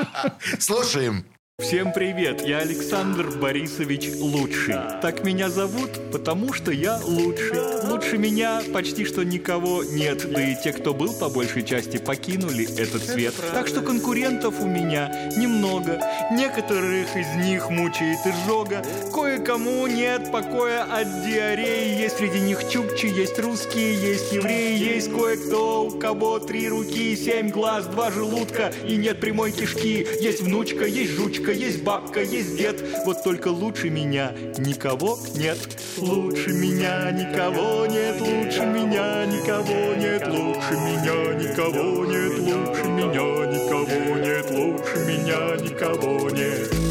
[0.59, 1.25] Слушаем.
[1.59, 4.75] Всем привет, я Александр Борисович Лучший.
[5.01, 7.59] Так меня зовут, потому что я лучший.
[7.89, 12.67] Лучше меня почти что никого нет, да и те, кто был по большей части, покинули
[12.79, 13.33] этот свет.
[13.55, 15.99] Так что конкурентов у меня немного.
[16.31, 18.85] Некоторых из них мучает изжога.
[19.15, 21.99] Кое-кому нет покоя от диареи.
[21.99, 27.49] Есть среди них чукчи, есть русские, есть евреи, есть кое-кто, у кого три руки, семь
[27.49, 30.07] глаз, два желудка и нет прямой кишки.
[30.21, 32.83] Есть внучка, есть жучка, есть бабка, есть дед.
[33.05, 35.59] Вот только лучше меня никого нет.
[35.99, 44.17] Лучше меня никого нет, лучше меня никого нет, лучше меня никого нет, лучше меня никого
[44.19, 46.86] нет, лучше меня никого нет.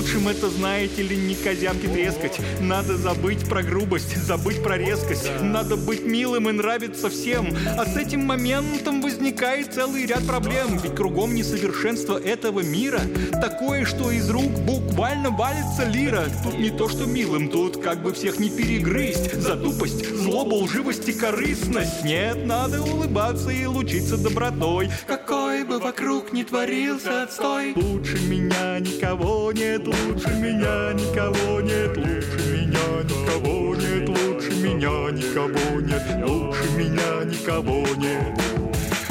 [0.00, 2.40] Лучшим это, знаете ли, не козявки трескать.
[2.58, 5.28] Надо забыть про грубость, забыть про резкость.
[5.42, 7.54] Надо быть милым и нравиться всем.
[7.76, 10.78] А с этим моментом возникает целый ряд проблем.
[10.82, 13.02] Ведь кругом несовершенство этого мира.
[13.42, 16.24] Такое, что из рук буквально валится лира.
[16.44, 19.34] Тут не то, что милым, тут как бы всех не перегрызть.
[19.34, 22.04] За тупость, злобу, лживость и корыстность.
[22.04, 24.90] Нет, надо улыбаться и лучиться добротой.
[25.06, 25.39] Какой
[25.70, 27.74] бы вокруг ни творился отстой.
[27.76, 35.80] Лучше меня никого нет, лучше меня никого нет, лучше меня никого нет, лучше меня никого
[35.80, 38.69] нет, лучше меня никого нет.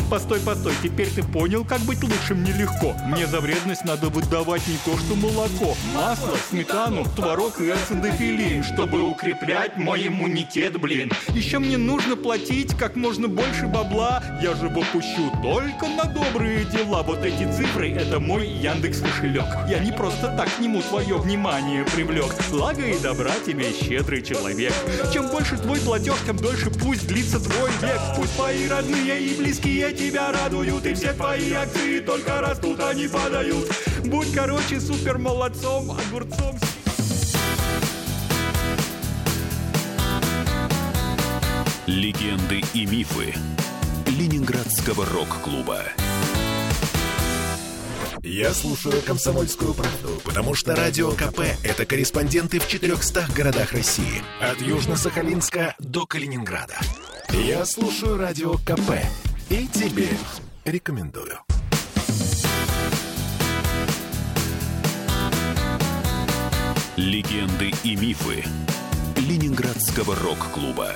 [0.10, 2.96] Постой, постой, теперь ты понял, как быть лучшим нелегко.
[3.06, 9.04] Мне за вредность надо выдавать не то, что молоко, масло, сметану, творог и ацидофилин, чтобы
[9.04, 11.12] укреплять мой иммунитет, блин.
[11.30, 16.66] Еще мне нужно платить как можно больше бабла, я же его пущу только на добрые
[16.66, 17.04] дела.
[17.04, 19.46] Вот эти цифры— это мой Яндекс кошелек.
[19.70, 22.34] Я не просто так к нему твое внимание привлек.
[22.50, 24.74] Блага и добра тебе, щедрый человек.
[25.14, 28.00] Чем больше твой платеж, тем дольше пусть длится твой век.
[28.16, 33.08] Пусть твои родные и близкие тебя радуют, и все твои акции только растут, а не
[33.08, 33.70] падают.
[34.06, 36.58] Будь, короче, супер молодцом, огурцом.
[41.86, 43.34] Легенды и мифы
[44.08, 45.82] Ленинградского рок-клуба.
[48.22, 54.22] Я слушаю «Комсомольскую правду», потому что «Радио КП»— это корреспонденты в 400 городах России.
[54.40, 56.78] От Южно-Сахалинска до Калининграда.
[57.32, 58.92] Я слушаю «Радио КП»
[59.50, 60.10] и тебе
[60.64, 61.40] Рекомендую.
[66.96, 68.44] Легенды и мифы
[69.16, 70.94] Ленинградского рок-клуба.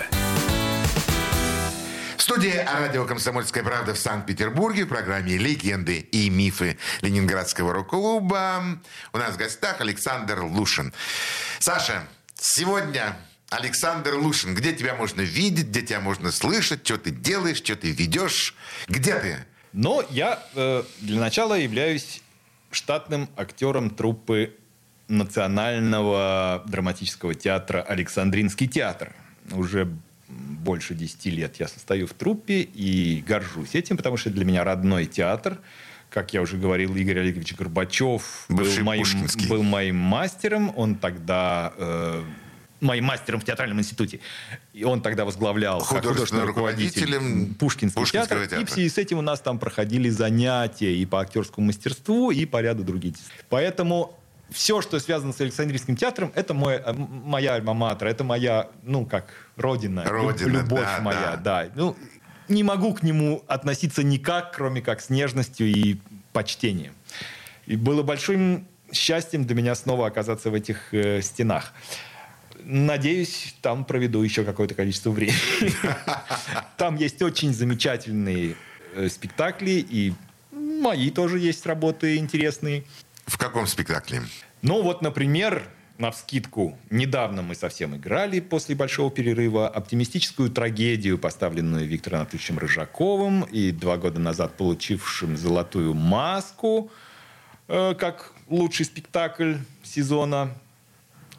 [2.17, 8.63] Студия радио «Комсомольская правда» в Санкт-Петербурге в программе «Легенды и мифы Ленинградского рок-клуба».
[9.13, 10.93] У нас в гостях Александр Лушин.
[11.59, 12.03] Саша,
[12.35, 13.17] сегодня
[13.53, 14.55] Александр Лушин.
[14.55, 18.55] Где тебя можно видеть, где тебя можно слышать, что ты делаешь, что ты ведешь?
[18.87, 19.37] Где ты?
[19.73, 22.21] Но я э, для начала являюсь
[22.71, 24.55] штатным актером труппы
[25.07, 29.13] Национального драматического театра «Александринский театр».
[29.51, 29.87] Уже
[30.27, 35.05] больше 10 лет я состою в труппе и горжусь этим, потому что для меня родной
[35.05, 35.59] театр.
[36.09, 39.47] Как я уже говорил, Игорь Олегович Горбачев был моим, Пушкинский.
[39.47, 40.71] был моим мастером.
[40.75, 41.73] Он тогда...
[41.77, 42.23] э,
[42.83, 44.19] моим мастером в театральном институте.
[44.73, 48.03] И он тогда возглавлял Художественным руководителем Пушкинского.
[48.03, 48.39] И театра.
[48.39, 52.61] в связи с этим у нас там проходили занятия и по актерскому мастерству, и по
[52.61, 53.15] ряду других.
[53.49, 54.19] Поэтому
[54.49, 59.33] все, что связано с Александрийским театром, это мой, э, моя альма-матер, это моя, ну, как
[59.55, 61.65] родина, Родина, любовь да, моя, да.
[61.65, 61.71] да.
[61.75, 61.95] Ну,
[62.47, 65.97] не могу к нему относиться никак, кроме как с нежностью и
[66.33, 66.93] почтением.
[67.65, 71.73] И было большим счастьем для меня снова оказаться в этих э, стенах.
[72.65, 75.73] Надеюсь, там проведу еще какое-то количество времени.
[76.77, 78.55] Там есть очень замечательные
[78.95, 80.13] э, спектакли, и
[80.51, 82.85] мои тоже есть работы интересные.
[83.25, 84.21] В каком спектакле?
[84.61, 91.87] Ну вот, например, на вскидку, недавно мы совсем играли после большого перерыва оптимистическую трагедию, поставленную
[91.87, 96.91] Виктором Анатольевичем Рыжаковым и два года назад получившим «Золотую маску»
[97.67, 100.53] э, как лучший спектакль сезона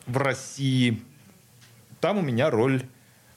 [0.07, 1.03] в России.
[2.05, 2.83] Там у меня роль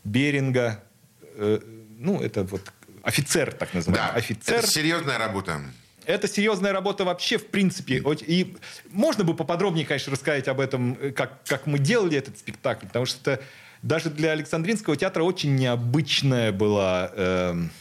[0.04, 0.84] Беринга,
[1.22, 1.62] э,
[2.00, 4.12] ну, это вот офицер, так называемый.
[4.12, 4.58] Да, офицер.
[4.58, 5.62] это серьезная работа.
[6.04, 8.04] Это серьезная работа вообще, в принципе.
[8.28, 8.58] И
[8.90, 13.06] можно бы поподробнее, конечно, рассказать об этом, э, как, как мы делали этот спектакль, потому
[13.06, 13.44] что это
[13.84, 17.72] даже для Александринского театра очень необычная была, эм,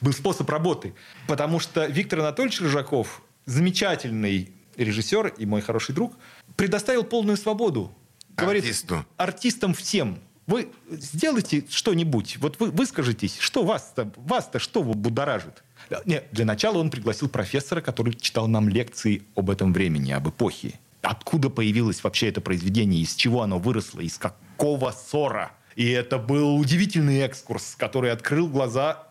[0.00, 0.92] был способ работы.
[1.28, 6.14] Потому что Виктор Анатольевич Рыжаков, замечательный режиссер и мой хороший друг,
[6.56, 7.96] предоставил полную свободу.
[8.34, 9.06] Артисту.
[9.18, 10.18] артистам всем.
[10.46, 12.38] Вы сделайте что-нибудь.
[12.38, 15.62] Вот вы выскажитесь, что вас-то, вас-то что будоражит?
[16.04, 20.74] Нет, для начала он пригласил профессора, который читал нам лекции об этом времени, об эпохе.
[21.00, 25.52] Откуда появилось вообще это произведение, из чего оно выросло, из какого ссора.
[25.74, 29.08] И это был удивительный экскурс, который открыл глаза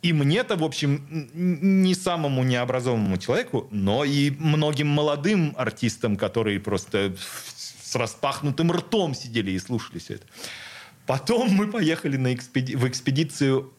[0.00, 7.16] и мне-то, в общем, не самому необразованному человеку, но и многим молодым артистам, которые просто
[7.18, 10.26] с распахнутым ртом сидели и слушали все это.
[11.08, 13.72] Потом мы поехали на экспеди- в экспедицию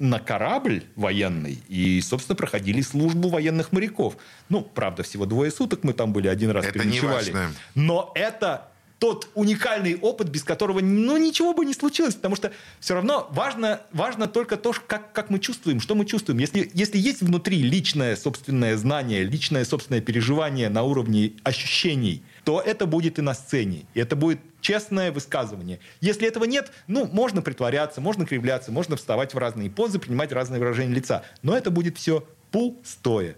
[0.00, 4.16] на корабль военный и, собственно, проходили службу военных моряков.
[4.48, 7.30] Ну, правда, всего двое суток мы там были, один раз Это не переночевали.
[7.30, 7.54] важно.
[7.76, 8.68] Но это
[8.98, 13.80] тот уникальный опыт, без которого ну, ничего бы не случилось, потому что все равно важно,
[13.92, 16.38] важно только то, как, как мы чувствуем, что мы чувствуем.
[16.40, 22.86] Если, если есть внутри личное собственное знание, личное собственное переживание на уровне ощущений, то это
[22.86, 23.86] будет и на сцене.
[23.94, 25.80] И это будет честное высказывание.
[26.00, 30.58] Если этого нет, ну, можно притворяться, можно кривляться, можно вставать в разные позы, принимать разные
[30.58, 31.22] выражения лица.
[31.42, 33.36] Но это будет все пустое.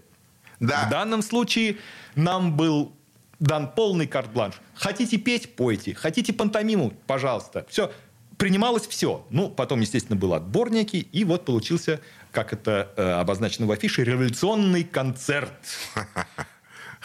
[0.59, 0.85] Да.
[0.85, 1.77] В данном случае
[2.15, 2.93] нам был
[3.39, 4.55] дан полный карт-бланш.
[4.73, 5.93] Хотите петь– пойте.
[5.93, 7.65] Хотите пантомиму– пожалуйста.
[7.69, 7.91] Все.
[8.37, 9.25] Принималось все.
[9.29, 10.97] Ну, потом, естественно, был отборники.
[10.97, 12.01] И вот получился,
[12.31, 15.53] как это э, обозначено в афише, революционный концерт.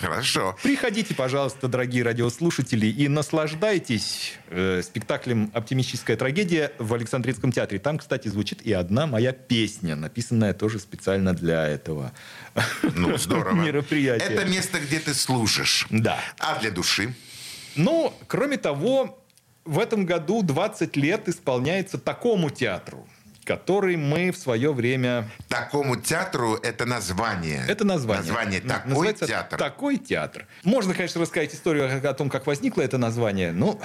[0.01, 0.57] Хорошо.
[0.62, 7.78] Приходите, пожалуйста, дорогие радиослушатели, и наслаждайтесь э, спектаклем «Оптимистическая трагедия» в Александринском театре.
[7.78, 12.12] Там, кстати, звучит и одна моя песня, написанная тоже специально для этого
[12.94, 13.55] Ну, здорово.
[13.55, 14.24] мероприятия.
[14.24, 15.86] Это место, где ты служишь.
[15.90, 16.18] Да.
[16.38, 17.14] А для души?
[17.76, 19.22] Ну, кроме того,
[19.64, 23.07] в этом году 20 лет исполняется такому театру,
[23.51, 25.28] который мы в свое время...
[25.48, 27.64] Такому театру это название.
[27.66, 28.22] Это название.
[28.22, 29.59] Название «Такой называется театр».
[29.59, 30.46] Такой театр.
[30.62, 33.51] Можно, конечно, рассказать историю о том, как возникло это название.
[33.51, 33.80] Ну,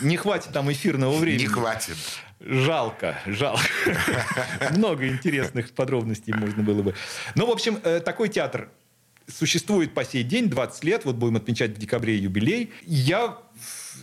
[0.00, 1.42] не хватит там эфирного времени.
[1.42, 1.96] Не хватит.
[2.38, 3.64] Жалко, жалко.
[4.70, 6.94] Много интересных подробностей можно было бы.
[7.34, 8.68] Ну, в общем, э, такой театр
[9.32, 11.04] существует по сей день, 20 лет.
[11.04, 12.70] Вот будем отмечать в декабре юбилей.
[12.84, 13.38] Я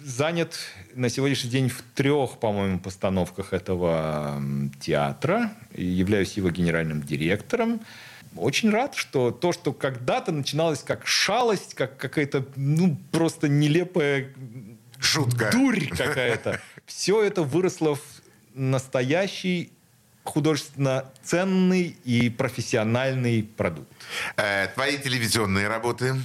[0.03, 0.57] занят
[0.93, 4.41] на сегодняшний день в трех, по-моему, постановках этого
[4.79, 5.53] театра.
[5.73, 7.81] И являюсь его генеральным директором.
[8.35, 14.33] Очень рад, что то, что когда-то начиналось как шалость, как какая-то, ну, просто нелепая
[14.99, 15.51] Шутка.
[15.51, 16.61] дурь какая-то.
[16.85, 18.01] Все это выросло в
[18.53, 19.71] настоящий
[20.27, 23.91] художественно ценный и профессиональный продукт.
[24.35, 26.15] Э, твои телевизионные работы?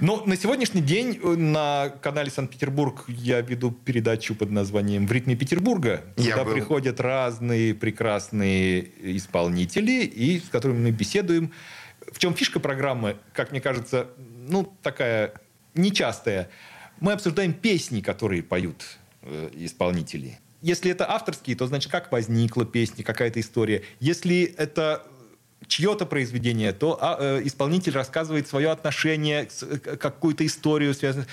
[0.00, 5.36] Но на сегодняшний день э, на канале Санкт-Петербург я веду передачу под названием «В ритме
[5.36, 6.52] Петербурга», Я куда был.
[6.54, 11.52] приходят разные прекрасные исполнители, и с которыми мы беседуем.
[12.12, 15.34] В чем фишка программы, как мне кажется, ну, такая
[15.74, 16.50] нечастая.
[17.00, 18.84] Мы обсуждаем песни, которые поют
[19.22, 20.38] э, исполнители.
[20.64, 23.82] Если это авторские, то значит, как возникла песня, какая-то история.
[24.00, 25.06] Если это
[25.66, 31.26] чье-то произведение, то а, э, исполнитель рассказывает свое отношение, к- какую-то историю связанную.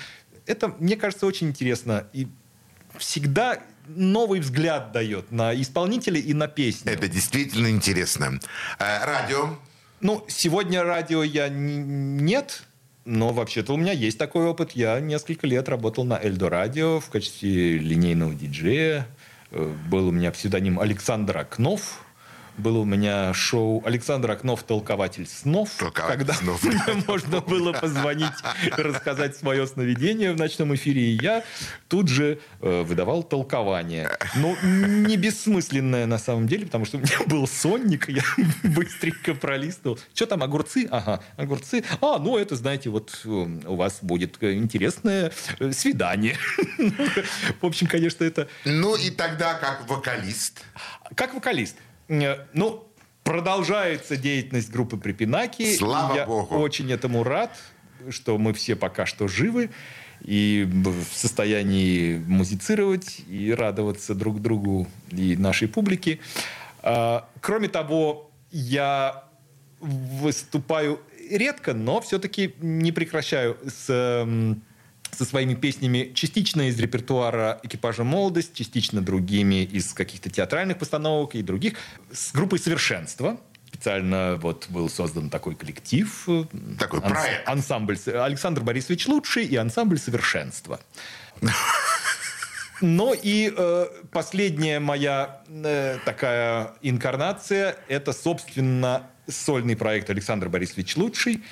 [0.44, 2.06] Это, мне кажется, очень интересно.
[2.12, 2.28] И
[2.98, 6.92] всегда новый взгляд дает на исполнителя и на песню.
[6.92, 8.38] Это действительно интересно.
[8.78, 9.56] Э, радио?
[10.02, 12.64] Ну, сегодня радио я нет,
[13.06, 14.72] но вообще-то у меня есть такой опыт.
[14.72, 19.06] Я несколько лет работал на Эльдо Радио в качестве линейного диджея.
[19.52, 22.04] Э, Был у меня псевдоним Александр Окнов.
[22.58, 24.62] Было у меня шоу «Александр Окнов.
[24.62, 26.62] Толкователь снов», Толкователь когда снов.
[26.64, 28.32] мне можно было позвонить,
[28.72, 31.44] рассказать свое сновидение в ночном эфире, и я
[31.88, 34.10] тут же э, выдавал толкование.
[34.36, 38.22] Ну, не бессмысленное на самом деле, потому что у меня был сонник, я
[38.62, 39.98] быстренько пролистывал.
[40.14, 40.86] Что там, огурцы?
[40.90, 41.84] Ага, огурцы.
[42.00, 46.36] А, ну это, знаете, вот э, у вас будет э, интересное э, свидание.
[47.60, 50.64] В общем, конечно, это Ну и тогда как вокалист.
[51.14, 51.76] как вокалист.
[52.20, 52.86] Э, Ну,
[53.24, 55.76] продолжается деятельность группы Припинаки.
[55.76, 56.56] Слава Я богу.
[56.56, 57.56] очень этому рад,
[58.10, 59.70] что мы все пока что живы
[60.20, 66.18] и в состоянии музицировать и радоваться друг другу и нашей публике.
[66.82, 69.24] А, Кроме того, я
[69.80, 71.00] выступаю
[71.30, 74.62] редко, но все-таки не прекращаю с м,
[75.16, 81.42] со своими песнями частично из репертуара экипажа «Молодость», частично другими из каких-то театральных постановок и
[81.42, 81.74] других.
[82.10, 83.38] С группой «Совершенство».
[83.66, 86.28] Специально вот был создан такой коллектив.
[86.78, 87.48] Такой проект.
[87.48, 90.80] Ансамбль «С- Александр Борисович Лучший и ансамбль «Совершенство».
[92.84, 101.44] Ну и э, последняя моя э, такая инкарнация– это, собственно, сольный проект Александр Борисович Лучший.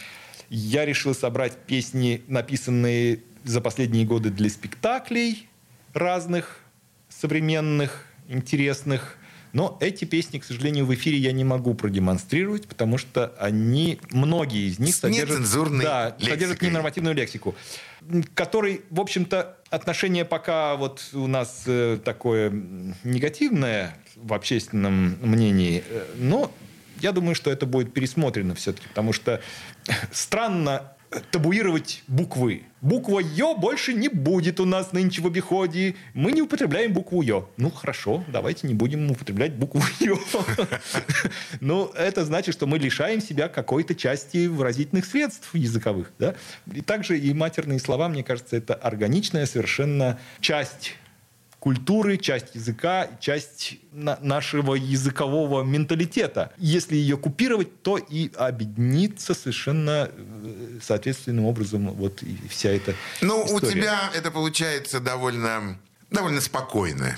[0.48, 5.49] Я решил собрать песни, написанные за последние годы для спектаклей
[5.95, 6.61] разных,
[7.09, 9.16] современных, интересных.
[9.53, 14.68] Но эти песни, к сожалению, в эфире я не могу продемонстрировать, потому что они, многие
[14.68, 15.43] из них содержат,
[15.80, 16.68] да, содержат лексикой.
[16.68, 17.57] ненормативную лексику,
[18.34, 22.53] который, в общем-то, отношение пока вот у нас э, такое
[23.03, 26.53] негативное в общественном мнении, э, но
[27.01, 29.41] я думаю, что это будет пересмотрено все-таки, потому что
[30.12, 30.93] странно
[31.30, 32.62] табуировать буквы.
[32.80, 35.96] Буква «ё» больше не будет у нас нынче в обиходе.
[36.14, 37.50] Мы не употребляем букву «ё».
[37.56, 40.18] Ну, хорошо, давайте не будем употреблять букву «ё».
[41.61, 46.12] Ну, это значит, что мы лишаем себя какой-то части выразительных средств языковых.
[46.18, 46.34] Да?
[46.72, 50.94] И также и матерные слова, мне кажется, это органичная совершенно часть
[51.61, 56.52] культуры, часть языка, часть на- нашего языкового менталитета.
[56.56, 63.42] Если ее купировать, то и объединится совершенно э, соответственным образом вот и вся эта Ну,
[63.42, 63.70] у история.
[63.72, 65.78] тебя это получается довольно,
[66.11, 67.16] довольно спокойно.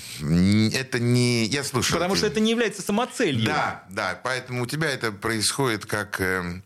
[0.73, 1.45] Это не...
[1.45, 1.93] Я слушаю.
[1.93, 3.45] Потому что это не является самоцелью.
[3.45, 6.19] Да, да, поэтому у тебя это происходит как...
[6.19, 6.63] эм,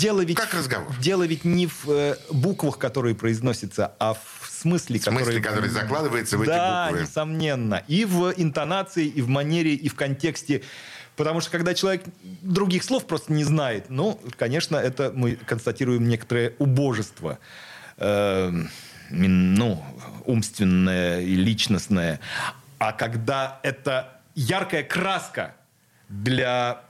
[0.00, 0.92] Дело ведь, Как разговор.
[1.00, 5.42] Дело ведь не в э, буквах, которые произносятся, а в смысле, смысле, который...
[5.42, 7.02] который закладывается в эти да, буквы.
[7.02, 7.82] несомненно.
[7.88, 10.62] И в интонации, и в манере, и в контексте.
[11.16, 12.04] Потому что когда человек
[12.42, 17.38] других слов просто не знает, ну, конечно, это мы констатируем некоторое убожество.
[17.96, 18.52] э,
[19.10, 19.84] ну,
[20.26, 22.20] умственное и личностное.
[22.78, 25.56] А когда это яркая краска
[26.08, 26.82] для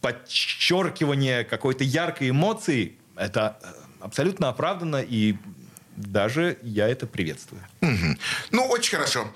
[0.00, 3.66] подчеркивания какой-то яркой эмоции, это э,
[4.00, 5.36] абсолютно оправданно, и
[5.96, 7.62] даже я это приветствую.
[8.50, 9.32] Ну, очень хорошо.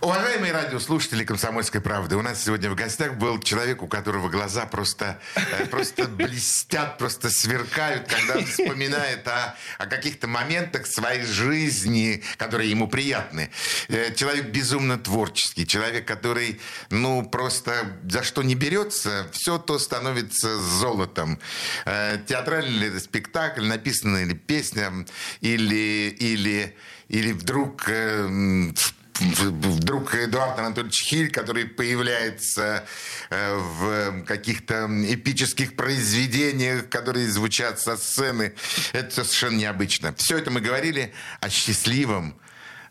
[0.00, 5.20] Уважаемые радиослушатели «Комсомольской правды», у нас сегодня в гостях был человек, у которого глаза просто,
[5.36, 12.70] э, просто блестят, просто сверкают, когда он вспоминает о, о каких-то моментах своей жизни, которые
[12.70, 13.50] ему приятны.
[13.88, 16.60] Э, Человек безумно творческий, человек, который,
[16.90, 21.38] ну, просто за что не берется, все то становится золотом.
[21.84, 25.06] Э, Театральный ли спектакль, написанная ли песня,
[25.40, 26.76] или, или,
[27.12, 28.72] или вдруг э,
[29.20, 32.84] вдруг Эдуард Анатольевич Хиль, который появляется
[33.30, 38.54] э, в каких-то эпических произведениях, которые звучат со сцены.
[38.92, 40.14] Это совершенно необычно.
[40.14, 42.34] Все это мы говорили о счастливом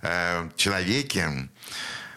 [0.04, 1.50] э, человеке,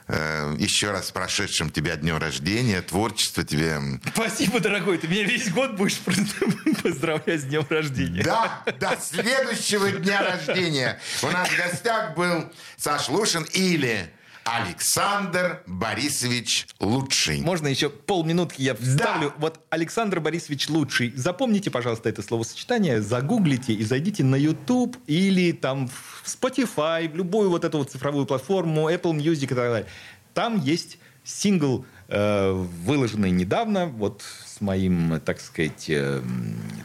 [0.08, 3.78] еще раз с прошедшим тебя днем рождения, творчество тебе.
[4.14, 4.98] Спасибо, дорогой.
[4.98, 5.98] Ты меня весь год будешь
[6.82, 8.22] поздравлять с днем рождения.
[8.22, 11.00] Да, до следующего дня рождения.
[11.22, 14.10] У нас в гостях был Саш Лушин или
[14.44, 17.40] Александр Борисович Лучший.
[17.40, 19.30] Можно еще полминутки я вставлю.
[19.30, 19.34] Да.
[19.38, 21.12] Вот Александр Борисович Лучший.
[21.16, 27.48] Запомните, пожалуйста, это словосочетание, загуглите и зайдите на YouTube или там в Spotify, в любую
[27.50, 29.86] вот эту вот цифровую платформу, Apple Music и так далее.
[30.34, 36.22] Там есть сингл, э, выложенный недавно, вот с моим, так сказать, э,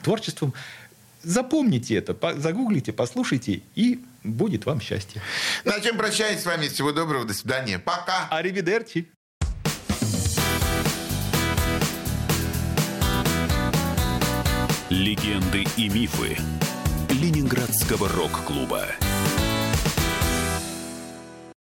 [0.01, 0.53] творчеством.
[1.23, 5.21] Запомните это, загуглите, послушайте, и будет вам счастье.
[5.65, 6.67] На чем прощаюсь с вами.
[6.67, 7.79] Всего доброго, до свидания.
[7.79, 8.27] Пока.
[8.29, 9.11] Аривидерчи.
[14.89, 16.37] Легенды и мифы
[17.09, 18.87] Ленинградского рок-клуба.